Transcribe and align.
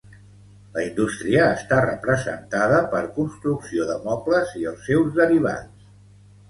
La 0.77 0.85
indústria 0.85 1.43
està 1.57 1.83
representada 1.87 2.81
per 2.95 3.03
construcció 3.21 3.87
de 3.93 4.01
mobles 4.09 4.59
i 4.65 4.69
els 4.75 4.85
seus 4.93 5.19
derivats 5.25 5.91